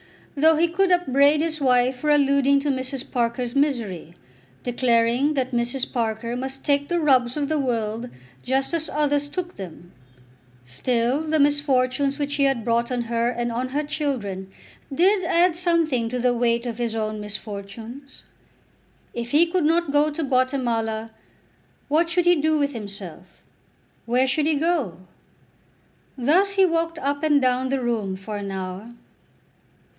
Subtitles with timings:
[0.35, 3.11] Though he could upbraid his wife for alluding to Mrs.
[3.11, 4.15] Parker's misery,
[4.63, 5.91] declaring that Mrs.
[5.91, 8.09] Parker must take the rubs of the world
[8.41, 9.91] just as others took them,
[10.65, 14.49] still the misfortunes which he had brought on her and on her children
[14.91, 18.23] did add something to the weight of his own misfortunes.
[19.13, 21.11] If he could not go to Guatemala,
[21.89, 23.43] what should he do with himself;
[24.07, 24.99] where should he go?
[26.17, 28.93] Thus he walked up and down the room for an hour.